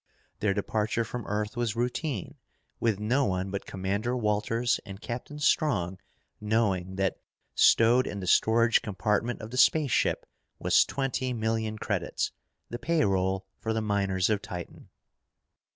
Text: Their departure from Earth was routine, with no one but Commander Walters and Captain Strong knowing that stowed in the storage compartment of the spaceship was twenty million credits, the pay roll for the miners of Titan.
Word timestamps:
Their 0.39 0.55
departure 0.55 1.03
from 1.03 1.27
Earth 1.27 1.55
was 1.55 1.75
routine, 1.75 2.39
with 2.79 2.99
no 2.99 3.23
one 3.25 3.51
but 3.51 3.67
Commander 3.67 4.17
Walters 4.17 4.79
and 4.83 4.99
Captain 4.99 5.37
Strong 5.37 5.99
knowing 6.39 6.95
that 6.95 7.21
stowed 7.53 8.07
in 8.07 8.19
the 8.19 8.25
storage 8.25 8.81
compartment 8.81 9.41
of 9.43 9.51
the 9.51 9.57
spaceship 9.57 10.25
was 10.57 10.85
twenty 10.85 11.33
million 11.33 11.77
credits, 11.77 12.31
the 12.67 12.79
pay 12.79 13.05
roll 13.05 13.45
for 13.59 13.73
the 13.73 13.79
miners 13.81 14.31
of 14.31 14.41
Titan. 14.41 14.89